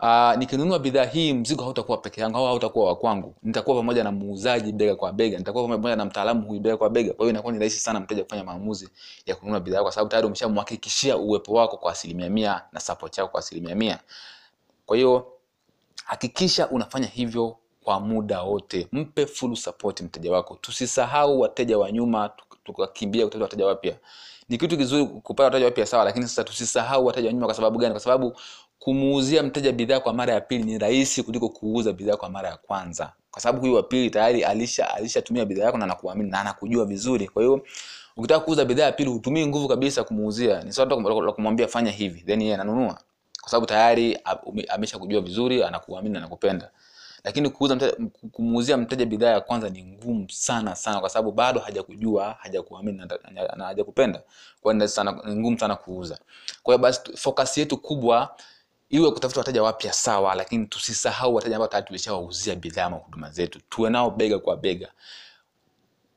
uh, 0.00 0.34
nikinunua 0.38 0.78
bidhaa 0.78 1.04
hii 1.04 1.32
mzigo 1.32 1.62
hautakuwa 1.62 1.98
peke 1.98 2.20
yangu 2.20 2.38
au 2.38 2.46
hautakuwa 2.46 2.86
wa 2.86 2.96
kwangu. 2.96 3.34
Nitakuwa 3.42 3.76
pamoja 3.76 4.04
na 4.04 4.12
muuzaji 4.12 4.72
bega 4.72 4.96
kwa 4.96 5.12
bega. 5.12 5.38
Nitakuwa 5.38 5.68
pamoja 5.68 5.96
na 5.96 6.04
mtaalamu 6.04 6.46
huyu 6.46 6.60
bega 6.60 6.76
kwa 6.76 6.90
bega. 6.90 7.12
Kwa 7.12 7.24
hiyo 7.24 7.30
inakuwa 7.30 7.52
ni 7.52 7.58
rahisi 7.58 7.80
sana 7.80 8.00
mteja 8.00 8.22
kufanya 8.24 8.44
maamuzi 8.44 8.88
ya 9.26 9.34
kununua 9.34 9.60
bidhaa 9.60 9.82
kwa 9.82 9.92
sababu 9.92 10.10
tayari 10.10 10.26
umeshamhakikishia 10.26 11.16
uwepo 11.16 11.52
wako 11.52 11.76
kwa 11.76 11.92
asilimia 11.92 12.30
mia 12.30 12.62
na 12.72 12.80
support 12.80 13.18
yako 13.18 13.30
kwa 13.30 13.40
asilimia 13.40 13.74
mia. 13.74 13.98
Kwa 14.86 14.96
hiyo 14.96 15.26
hakikisha 16.04 16.68
unafanya 16.68 17.06
hivyo 17.06 17.56
kwa 17.84 18.00
muda 18.00 18.42
wote. 18.42 18.88
Mpe 18.92 19.26
full 19.26 19.56
support 19.56 20.00
mteja 20.00 20.32
wako. 20.32 20.58
Tusisahau 20.60 21.40
wateja 21.40 21.78
wa 21.78 21.92
nyuma 21.92 22.30
tukakimbia 22.64 23.24
kutafuta 23.24 23.44
wateja 23.44 23.66
wapya. 23.66 23.96
Ni 24.48 24.58
kitu 24.58 24.76
kizuri 24.76 25.06
kupata 25.06 25.44
wateja 25.44 25.64
wapya 25.64 25.86
sawa 25.86 26.04
lakini 26.04 26.26
sasa 26.28 26.44
tusisahau 26.44 27.06
wateja 27.06 27.26
wa 27.28 27.32
nyuma. 27.32 27.46
Kwa 27.46 27.54
sababu 27.54 27.78
gani? 27.78 27.92
Kwa 27.92 28.00
sababu 28.00 28.36
kumuuzia 28.78 29.42
mteja 29.42 29.72
bidhaa 29.72 30.00
kwa 30.00 30.14
mara 30.14 30.34
ya 30.34 30.40
pili 30.40 30.64
ni 30.64 30.78
rahisi 30.78 31.22
kuliko 31.22 31.48
kuuza 31.48 31.92
bidhaa 31.92 32.16
kwa 32.16 32.28
mara 32.30 32.48
ya 32.48 32.56
kwanza. 32.56 33.12
Kwa 33.30 33.42
sababu 33.42 33.60
huyu 33.60 33.74
wa 33.74 33.82
pili 33.82 34.10
tayari 34.10 34.44
alisha 34.44 34.94
alishatumia 34.94 35.44
bidhaa 35.44 35.64
yako 35.64 35.78
na 35.78 35.84
anakuamini 35.84 36.30
na 36.30 36.40
anakujua 36.40 36.84
vizuri. 36.84 37.28
Kwa 37.28 37.42
hiyo 37.42 37.64
ukitaka 38.16 38.40
kuuza 38.40 38.64
bidhaa 38.64 38.84
ya 38.84 38.92
pili 38.92 39.10
hutumii 39.10 39.46
nguvu 39.46 39.68
kabisa 39.68 40.04
kumuuzia. 40.04 40.62
Ni 40.62 40.72
sawa 40.72 40.88
tu 40.88 41.32
kumwambia 41.34 41.68
fanya 41.68 41.90
hivi 41.90 42.20
then 42.20 42.42
yeye 42.42 42.54
ananunua. 42.54 42.98
Kwa 43.40 43.50
sababu 43.50 43.66
tayari 43.66 44.18
ameshakujua 44.68 45.20
vizuri 45.20 45.62
anakuamini 45.62 46.12
na 46.12 46.18
anakupenda. 46.18 46.70
Lakini 47.24 47.50
kuuza 47.50 47.92
kumuuzia 48.32 48.76
mteja 48.76 49.06
bidhaa 49.06 49.30
ya 49.30 49.40
kwanza 49.40 49.68
ni 49.70 49.82
ngumu 49.84 50.30
sana 50.30 50.74
sana 50.76 51.00
kwa 51.00 51.08
sababu 51.08 51.32
bado 51.32 51.60
hajakujua 51.60 52.36
hajakuamini 52.40 53.02
na 53.56 53.64
hajakupenda. 53.64 54.22
Kwa 54.60 54.74
ni 54.74 54.84
ngumu 55.36 55.58
sana 55.58 55.76
kuuza. 55.76 56.18
Kwa 56.62 56.74
hiyo 56.74 56.82
basi 56.82 57.00
focus 57.16 57.58
yetu 57.58 57.76
kubwa 57.76 58.36
iwe 58.90 59.10
kutafuta 59.10 59.40
wateja 59.40 59.62
wapya 59.62 59.92
sawa 59.92 60.34
lakini 60.34 60.66
tusisahau 60.66 61.34
wateja 61.34 61.56
ambao 61.56 61.68
tayari 61.68 61.86
tulishawauzia 61.86 62.54
bidhaa 62.54 62.84
ama 62.84 62.96
huduma 62.96 63.30
zetu. 63.30 63.60
Tuwe 63.68 63.90
nao 63.90 64.10
bega 64.10 64.38
kwa 64.38 64.56
bega. 64.56 64.88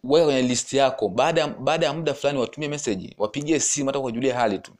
Weka 0.03 0.25
kwenye 0.25 0.41
list 0.41 0.73
yako. 0.73 1.07
Baada 1.09 1.47
baada 1.47 1.85
ya 1.85 1.93
muda 1.93 2.13
fulani 2.13 2.39
watumie 2.39 2.69
message 2.69 3.15
wapigie 3.17 3.59
simu 3.59 3.87
hata 3.89 3.99
kuwajulia 3.99 4.35
hali 4.39 4.59
tu. 4.59 4.71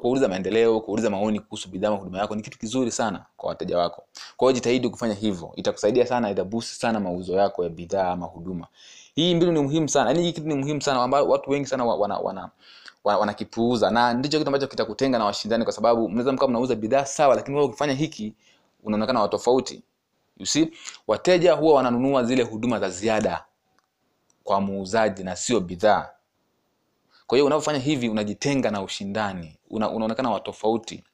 Kuuliza 0.00 0.28
maendeleo 0.28 0.80
kuuliza 0.80 1.10
maoni 1.10 1.40
kuhusu 1.40 1.68
bidhaa 1.68 1.88
ama 1.88 1.96
huduma 1.96 2.18
yako 2.18 2.34
ni 2.34 2.42
kitu 2.42 2.58
kizuri 2.58 2.90
sana 2.90 3.24
kwa 3.36 3.48
wateja 3.48 3.78
wako. 3.78 4.04
Kwa 4.36 4.46
hiyo 4.48 4.52
jitahidi 4.52 4.88
kufanya 4.88 5.14
hivyo. 5.14 5.52
Itakusaidia 5.56 6.06
sana 6.06 6.30
itaboost 6.30 6.80
sana 6.80 7.00
mauzo 7.00 7.32
yako 7.36 7.64
ya 7.64 7.70
bidhaa 7.70 8.10
ama 8.10 8.26
huduma. 8.26 8.66
Hii 9.14 9.34
mbinu 9.34 9.52
ni 9.52 9.60
muhimu 9.60 9.88
sana. 9.88 10.10
Yaani 10.10 10.22
hii 10.22 10.32
kitu 10.32 10.46
ni 10.46 10.54
muhimu 10.54 10.82
sana 10.82 11.02
ambayo 11.02 11.28
watu 11.28 11.50
wengi 11.50 11.66
sana 11.66 11.84
wa- 11.84 11.96
wana 11.96 12.18
wana 12.18 12.40
wana- 12.40 12.50
wanakipuuza. 13.04 13.90
Na 13.90 14.14
ndicho 14.14 14.38
kitu 14.38 14.48
ambacho 14.48 14.66
kitakutenga 14.66 15.18
na 15.18 15.24
washindani 15.24 15.64
kwa 15.64 15.72
sababu 15.72 16.08
mnaweza 16.08 16.32
mkawa 16.32 16.50
mnauza 16.50 16.74
bidhaa 16.74 17.04
sawa 17.04 17.34
lakini 17.34 17.56
wewe 17.56 17.68
ukifanya 17.68 17.94
hiki 17.94 18.34
unaonekana 18.84 19.20
wa 19.20 19.28
tofauti. 19.28 19.82
You 20.36 20.46
see 20.46 20.70
wateja 21.06 21.52
huwa 21.52 21.74
wananunua 21.74 22.24
zile 22.24 22.42
huduma 22.42 22.80
za 22.80 22.90
ziada 22.90 23.44
kwa 24.44 24.60
muuzaji 24.60 25.24
na 25.24 25.36
sio 25.36 25.60
bidhaa. 25.60 26.10
Kwa 27.26 27.38
hiyo 27.38 27.46
unapofanya 27.46 27.78
hivi 27.78 28.08
unajitenga 28.08 28.70
na 28.70 28.82
ushindani. 28.82 29.56
Una, 29.70 29.90
unaonekana 29.90 30.30
wa 30.30 30.40
tofauti. 30.40 31.04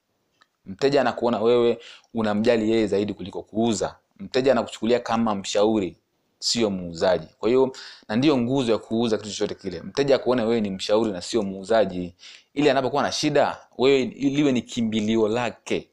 Mteja 0.66 1.00
anakuona 1.00 1.40
wewe 1.40 1.78
unamjali 2.14 2.70
yeye 2.70 2.86
zaidi 2.86 3.14
kuliko 3.14 3.42
kuuza. 3.42 3.96
Mteja 4.18 4.52
anakuchukulia 4.52 5.00
kama 5.00 5.34
mshauri 5.34 5.96
sio 6.40 6.70
muuzaji. 6.70 7.26
Kwa 7.38 7.48
hiyo 7.48 7.72
na 8.08 8.16
ndiyo 8.16 8.36
nguzo 8.38 8.72
ya 8.72 8.78
kuuza 8.78 9.16
kitu 9.18 9.28
chochote 9.30 9.54
kile. 9.54 9.80
Mteja 9.82 10.14
akuone 10.16 10.42
wewe 10.42 10.60
ni 10.60 10.70
mshauri 10.70 11.12
na 11.12 11.22
sio 11.22 11.42
muuzaji 11.42 12.14
ili 12.54 12.70
anapokuwa 12.70 13.02
na 13.02 13.12
shida 13.12 13.58
wewe 13.78 14.04
liwe 14.04 14.52
ni 14.52 14.62
kimbilio 14.62 15.28
lake. 15.28 15.88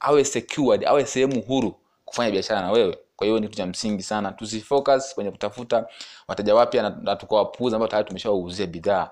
Awe 0.00 0.24
secured 0.24 0.84
awe 0.86 1.06
sehemu 1.06 1.40
huru 1.42 1.74
kufanya 2.04 2.30
biashara 2.30 2.60
na 2.60 2.70
wewe. 2.72 2.98
Kwa 3.16 3.26
hiyo 3.26 3.38
ni 3.40 3.46
kitu 3.46 3.56
cha 3.58 3.66
msingi 3.66 4.02
sana. 4.02 4.32
Tusifocus 4.32 5.14
kwenye 5.14 5.30
kutafuta 5.30 5.86
wateja 6.28 6.54
wapya 6.54 6.82
na, 7.02 7.16
tukawapuuza 7.16 7.76
ambao 7.76 7.88
tayari 7.88 8.08
tumeshawauzia 8.08 8.66
bidhaa. 8.66 9.10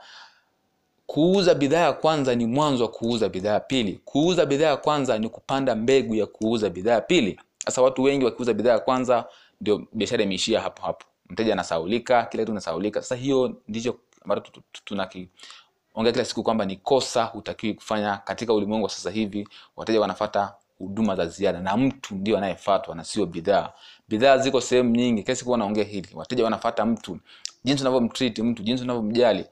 Kuuza 1.06 1.54
bidhaa 1.54 1.80
ya 1.80 1.92
kwanza 1.92 2.34
ni 2.34 2.46
mwanzo 2.46 2.84
wa 2.84 2.90
kuuza 2.90 3.28
bidhaa 3.28 3.52
ya 3.52 3.60
pili. 3.60 4.00
Kuuza 4.04 4.46
bidhaa 4.46 4.66
ya 4.66 4.76
kwanza 4.76 5.18
ni 5.18 5.28
kupanda 5.28 5.74
mbegu 5.74 6.14
ya 6.14 6.26
kuuza 6.26 6.70
bidhaa 6.70 6.92
ya 6.92 7.00
pili. 7.00 7.40
Sasa 7.64 7.82
watu 7.82 8.02
wengi 8.02 8.24
wakiuza 8.24 8.52
bidhaa 8.54 8.72
ya 8.72 8.78
kwanza 8.78 9.24
ndio 9.60 9.86
biashara 9.92 10.22
imeishia 10.24 10.60
hapo 10.60 10.82
hapo. 10.86 11.06
Mteja 11.30 11.52
anasaulika 11.52 12.22
kila 12.24 12.42
kitu 12.42 12.52
nasaulika 12.54 13.02
sasa 13.02 13.14
hiyo 13.16 13.56
ndicho 13.68 13.98
ambacho 14.24 14.40
tu- 14.40 14.62
tu- 14.72 14.82
tunakiongea 14.84 16.12
kila 16.12 16.24
siku 16.24 16.42
kwamba 16.42 16.64
ni 16.64 16.76
kosa 16.76 17.24
hutakiwi 17.24 17.74
kufanya 17.74 18.16
katika 18.16 18.52
ulimwengu 18.54 18.84
wa 18.84 18.90
sasa 18.90 19.10
hivi. 19.10 19.48
Wateja 19.76 20.00
wanafata 20.00 20.54
huduma 20.78 21.16
za 21.16 21.26
ziada 21.26 21.60
na 21.60 21.76
mtu 21.76 22.14
ndio 22.14 22.38
anayefatwa 22.38 22.94
na 22.94 23.04
sio 23.04 23.26
bidhaa. 23.26 23.72
Bidhaa 24.08 24.38
ziko 24.38 24.60
sehemu 24.60 24.90
nyingi. 24.96 25.22
Kila 25.22 25.36
siku 25.36 25.50
wanaongea 25.50 25.84
hili. 25.84 26.08
Wateja 26.14 26.44
wanafata 26.44 26.86
mtu. 26.86 27.18
Jinsi 27.64 27.82
unavyomtreat 27.82 28.38
mtu 28.38 28.62
jinsi 28.62 28.84
unavyomjali. 28.84 29.46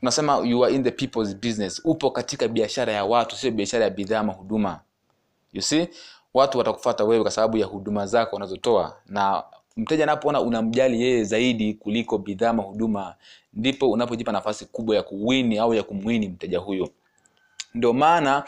Tunasema 0.00 0.36
you 0.36 0.64
are 0.64 0.74
in 0.74 0.84
the 0.84 0.90
people's 0.90 1.36
business. 1.36 1.80
Upo 1.84 2.10
katika 2.10 2.48
biashara 2.48 2.92
ya 2.92 3.04
watu 3.04 3.36
sio 3.36 3.50
biashara 3.50 3.84
ya 3.84 3.90
bidhaa 3.90 4.18
ama 4.20 4.32
huduma. 4.32 4.80
You 5.52 5.62
see 5.62 5.88
watu 6.34 6.58
watakufata 6.58 7.04
wewe 7.04 7.22
kwa 7.22 7.30
sababu 7.30 7.56
ya 7.56 7.66
huduma 7.66 8.06
zako 8.06 8.36
unazotoa 8.36 8.96
na 9.06 9.42
mteja 9.76 10.04
anapoona 10.04 10.40
unamjali 10.40 11.02
yeye 11.02 11.24
zaidi 11.24 11.74
kuliko 11.74 12.18
bidhaa 12.18 12.52
mahuduma 12.52 13.14
ndipo 13.54 13.90
unapojipa 13.90 14.32
nafasi 14.32 14.64
kubwa 14.66 14.96
ya 14.96 15.02
kuwini 15.02 15.58
au 15.58 15.74
ya 15.74 15.82
kumwini 15.82 16.28
mteja 16.28 16.58
huyo. 16.58 16.88
Ndio 17.74 17.92
maana 17.92 18.44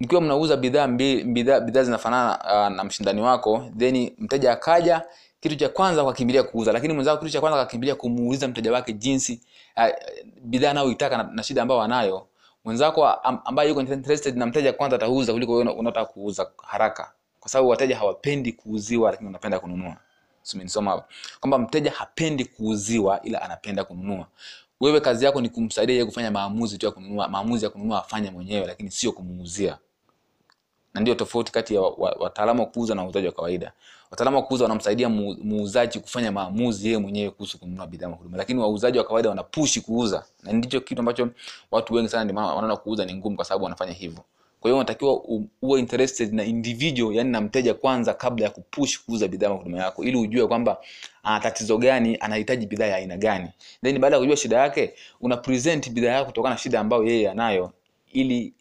mkiwa 0.00 0.20
mnauza 0.20 0.56
bidhaa 0.56 0.86
bidhaa 0.88 1.60
bidhaa 1.60 1.82
zinafanana 1.82 2.38
uh, 2.38 2.76
na 2.76 2.84
mshindani 2.84 3.20
wako 3.22 3.64
then 3.78 4.10
mteja 4.18 4.52
akaja 4.52 5.02
kitu 5.40 5.56
cha 5.56 5.68
kwanza 5.68 6.04
kakimbilia 6.04 6.42
kuuza. 6.42 6.72
Lakini 6.72 6.94
mwenzako 6.94 7.18
kitu 7.18 7.32
cha 7.32 7.40
kwanza 7.40 7.64
kakimbilia 7.64 7.94
kumuuliza 7.94 8.48
mteja 8.48 8.72
wake 8.72 8.92
jinsi 8.92 9.40
uh, 9.76 9.84
bidhaa 10.42 10.70
anayoitaka 10.70 11.16
na, 11.16 11.22
na 11.32 11.42
shida 11.42 11.62
ambayo 11.62 11.82
anayo 11.82 12.26
mwenzako 12.64 13.06
ambaye 13.06 13.68
yuko 13.68 13.80
interested 13.80 14.36
na 14.36 14.46
mteja 14.46 14.72
kwanza 14.72 14.96
atauza 14.96 15.32
kuliko 15.32 15.52
wewe 15.54 15.72
unataka 15.72 16.06
kuuza 16.12 16.50
haraka. 16.62 17.12
Kwa 17.40 17.50
sababu 17.50 17.68
wateja 17.68 17.96
hawapendi 17.98 18.52
kuuziwa 18.52 19.10
lakini 19.10 19.26
wanapenda 19.26 19.60
kununua. 19.60 19.96
Simenisoma 20.42 20.90
hapa. 20.90 21.08
Kwamba 21.40 21.58
mteja 21.58 21.90
hapendi 21.90 22.44
kuuziwa 22.44 23.22
ila 23.22 23.42
anapenda 23.42 23.84
kununua. 23.84 24.26
Wewe 24.80 25.00
kazi 25.00 25.24
yako 25.24 25.40
ni 25.40 25.48
kumsaidia 25.48 25.94
yeye 25.94 26.04
kufanya 26.06 26.30
maamuzi 26.30 26.78
tu 26.78 26.86
ya 26.86 26.92
kununua 26.92 27.28
maamuzi 27.28 27.64
ya 27.64 27.70
kununua 27.70 27.98
afanye 27.98 28.30
mwenyewe 28.30 28.66
lakini 28.66 28.90
sio 28.90 29.12
kumuuzia 29.12 29.78
na 30.94 31.00
ndio 31.00 31.14
tofauti 31.14 31.52
kati 31.52 31.74
ya 31.74 31.80
wa- 31.80 31.90
wa- 31.98 32.16
wataalamu 32.20 32.60
wa 32.60 32.66
kuuza 32.66 32.94
na 32.94 33.02
wauzaji 33.02 33.26
wa 33.26 33.32
kawaida. 33.32 33.72
Wataalamu 34.10 34.36
wa 34.36 34.42
kuuza 34.42 34.64
wanamsaidia 34.64 35.08
muuzaji 35.08 36.00
kufanya 36.00 36.32
maamuzi 36.32 36.86
yeye 36.86 36.98
mwenyewe 36.98 37.30
kuhusu 37.30 37.58
kununua 37.58 37.86
bidhaa 37.86 38.08
na 38.08 38.14
huduma. 38.16 38.36
Lakini 38.36 38.60
wauzaji 38.60 38.98
wa 38.98 39.04
kawaida 39.04 39.28
wanapushi 39.28 39.80
kuuza. 39.80 40.24
Na 40.42 40.52
ndicho 40.52 40.80
kitu 40.80 41.00
ambacho 41.00 41.28
watu 41.70 41.94
wengi 41.94 42.08
sana 42.08 42.24
ndio 42.24 42.34
maana 42.34 42.48
wanaona 42.54 42.76
kuuza 42.76 43.04
ni 43.04 43.14
ngumu 43.14 43.36
kwa 43.36 43.44
sababu 43.44 43.64
wanafanya 43.64 43.92
hivyo. 43.92 44.24
Kwa 44.60 44.68
hiyo 44.70 44.76
unatakiwa 44.76 45.20
uwe 45.62 45.80
interested 45.80 46.34
na 46.34 46.44
individual 46.44 47.14
yani 47.16 47.30
na 47.30 47.40
mteja 47.40 47.74
kwanza 47.74 48.14
kabla 48.14 48.44
ya 48.44 48.50
kupush 48.50 48.98
kuuza 49.04 49.28
bidhaa 49.28 49.48
na 49.48 49.54
huduma 49.54 49.78
yako 49.78 50.04
ili 50.04 50.16
ujue 50.16 50.46
kwamba 50.46 50.78
ana 51.22 51.40
tatizo 51.40 51.78
gani 51.78 52.16
anahitaji 52.20 52.66
bidhaa 52.66 52.86
ya 52.86 52.96
aina 52.96 53.16
gani. 53.16 53.48
Then 53.82 53.98
baada 53.98 54.16
ya 54.16 54.20
kujua 54.20 54.36
shida 54.36 54.56
yake 54.58 54.94
una 55.20 55.36
present 55.36 55.90
bidhaa 55.90 56.08
yako 56.10 56.26
kutokana 56.26 56.54
na 56.54 56.60
shida 56.60 56.80
ambayo 56.80 57.04
yeye 57.04 57.30
anayo 57.30 57.72
ili 58.12 58.52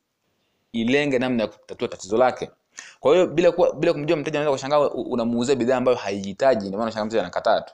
ilenge 0.74 1.20
namna 1.20 1.44
ya 1.44 1.48
kutatua 1.50 1.88
tatizo 1.88 2.18
lake. 2.18 2.52
Kwa 3.00 3.14
hiyo 3.14 3.28
bila 3.28 3.52
kuwa, 3.52 3.74
bila 3.74 3.94
kumjua 3.94 4.18
mteja 4.18 4.40
unaweza 4.40 4.52
kushangaa 4.52 4.90
unamuuzia 4.90 5.56
bidhaa 5.56 5.78
ambayo 5.78 5.98
haihitaji 5.98 6.60
ndio 6.68 6.72
maana 6.72 6.84
unashangaa 6.84 7.06
mteja 7.06 7.22
anakataa 7.22 7.62
tu. 7.62 7.74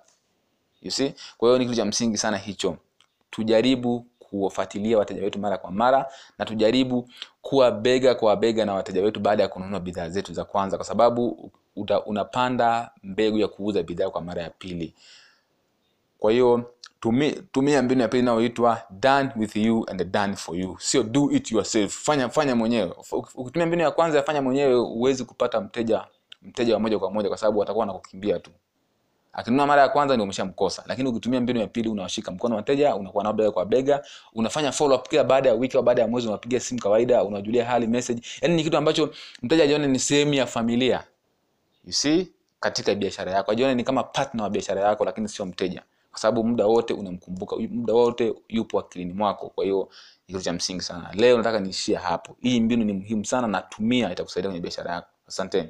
You 0.81 0.91
see? 0.91 1.13
Kwa 1.37 1.49
hiyo 1.49 1.59
ni 1.59 1.65
kitu 1.65 1.77
cha 1.77 1.85
msingi 1.85 2.17
sana 2.17 2.37
hicho. 2.37 2.77
Tujaribu 3.31 4.05
kuwafuatilia 4.19 4.97
wateja 4.97 5.21
wetu 5.23 5.39
mara 5.39 5.57
kwa 5.57 5.71
mara 5.71 6.05
na 6.37 6.45
tujaribu 6.45 7.09
kuwa 7.41 7.71
bega 7.71 8.15
kwa 8.15 8.35
bega 8.35 8.65
na 8.65 8.73
wateja 8.73 9.01
wetu 9.01 9.19
baada 9.19 9.43
ya 9.43 9.49
kununua 9.49 9.79
bidhaa 9.79 10.09
zetu 10.09 10.33
za 10.33 10.45
kwanza 10.45 10.77
kwa 10.77 10.85
sababu 10.85 11.51
uta, 11.75 12.03
unapanda 12.05 12.91
mbegu 13.03 13.37
ya 13.37 13.47
kuuza 13.47 13.83
bidhaa 13.83 14.09
kwa 14.09 14.21
mara 14.21 14.41
ya 14.43 14.49
pili. 14.49 14.93
Kwa 16.19 16.31
hiyo 16.31 16.71
tumi, 16.99 17.31
tumia 17.51 17.81
mbinu 17.81 18.01
ya 18.01 18.07
pili 18.07 18.23
inayoitwa 18.23 18.81
done 18.89 19.29
with 19.35 19.55
you 19.55 19.85
and 19.89 20.11
done 20.11 20.35
for 20.35 20.55
you. 20.57 20.77
Sio 20.79 21.03
do 21.03 21.31
it 21.31 21.51
yourself. 21.51 21.93
Fanya 22.03 22.29
fanya 22.29 22.55
mwenyewe. 22.55 22.93
Ukitumia 23.35 23.65
mbinu 23.67 23.83
ya 23.83 23.91
kwanza 23.91 24.17
ya 24.17 24.23
fanya 24.23 24.41
mwenyewe 24.41 24.73
huwezi 24.75 25.25
kupata 25.25 25.61
mteja 25.61 26.05
mteja 26.41 26.73
wa 26.73 26.79
moja 26.79 26.99
kwa 26.99 27.11
moja 27.11 27.29
kwa 27.29 27.37
sababu 27.37 27.59
watakuwa 27.59 27.81
wanakukimbia 27.85 28.39
tu. 28.39 28.51
Akinunua 29.33 29.67
mara 29.67 29.81
ya 29.81 29.89
kwanza 29.89 30.13
ndio 30.13 30.23
umeshamkosa. 30.23 30.83
Lakini 30.87 31.09
ukitumia 31.09 31.41
mbinu 31.41 31.59
ya 31.59 31.67
pili 31.67 31.89
unawashika 31.89 32.31
mkono 32.31 32.55
wateja 32.55 32.95
unakuwa 32.95 33.23
nao 33.23 33.33
bega 33.33 33.51
kwa 33.51 33.65
bega. 33.65 34.03
Unafanya 34.33 34.71
follow 34.71 34.97
up 34.97 35.09
kila 35.09 35.23
baada 35.23 35.49
ya 35.49 35.55
wiki 35.55 35.77
au 35.77 35.83
baada 35.83 36.01
ya 36.01 36.07
mwezi 36.07 36.27
unapiga 36.27 36.59
simu 36.59 36.79
kawaida 36.81 37.23
unajulia 37.23 37.65
hali 37.65 37.87
message. 37.87 38.21
Yani 38.41 38.55
ni 38.55 38.63
kitu 38.63 38.77
ambacho 38.77 39.13
mteja 39.41 39.63
ajione 39.63 39.87
ni 39.87 39.99
sehemu 39.99 40.33
ya 40.33 40.45
familia. 40.45 41.03
You 41.85 41.93
see? 41.93 42.31
Katika 42.59 42.95
biashara 42.95 43.31
yako. 43.31 43.51
Ajione 43.51 43.75
ni 43.75 43.83
kama 43.83 44.03
partner 44.03 44.43
wa 44.43 44.49
biashara 44.49 44.81
yako 44.81 45.05
lakini 45.05 45.27
sio 45.27 45.45
mteja 45.45 45.83
kwa 46.19 46.21
sababu 46.21 46.43
muda 46.47 46.65
wote 46.67 46.93
unamkumbuka 46.93 47.55
muda 47.55 47.93
wote 47.93 48.33
yupo 48.49 48.79
akilini 48.79 49.13
mwako. 49.13 49.49
Kwa 49.49 49.63
hiyo 49.63 49.89
ni 50.27 50.33
kitu 50.33 50.41
cha 50.45 50.53
msingi 50.53 50.81
sana. 50.81 51.11
Leo 51.13 51.37
nataka 51.37 51.59
niishie 51.59 51.95
hapo. 51.95 52.37
Hii 52.41 52.59
mbinu 52.59 52.83
ni 52.85 52.93
muhimu 52.93 53.25
sana 53.25 53.47
natumia, 53.47 54.11
itakusaidia 54.11 54.49
kwenye 54.51 54.61
biashara 54.61 54.91
yako. 54.93 55.07
Asanteni 55.27 55.69